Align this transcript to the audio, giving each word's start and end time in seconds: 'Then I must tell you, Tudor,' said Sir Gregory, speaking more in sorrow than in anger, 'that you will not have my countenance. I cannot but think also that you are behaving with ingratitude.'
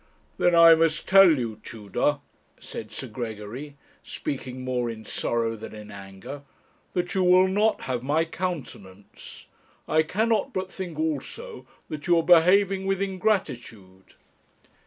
'Then 0.39 0.55
I 0.55 0.73
must 0.73 1.07
tell 1.07 1.37
you, 1.37 1.61
Tudor,' 1.63 2.21
said 2.59 2.91
Sir 2.91 3.05
Gregory, 3.05 3.77
speaking 4.01 4.61
more 4.63 4.89
in 4.89 5.05
sorrow 5.05 5.55
than 5.55 5.75
in 5.75 5.91
anger, 5.91 6.41
'that 6.93 7.13
you 7.13 7.23
will 7.23 7.47
not 7.47 7.81
have 7.81 8.01
my 8.01 8.25
countenance. 8.25 9.45
I 9.87 10.01
cannot 10.01 10.53
but 10.53 10.71
think 10.73 10.97
also 10.97 11.67
that 11.87 12.07
you 12.07 12.17
are 12.17 12.23
behaving 12.23 12.87
with 12.87 12.99
ingratitude.' 12.99 14.15